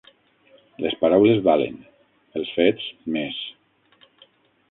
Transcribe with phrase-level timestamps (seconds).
[0.85, 1.75] Les paraules valen;
[2.41, 3.39] els fets més.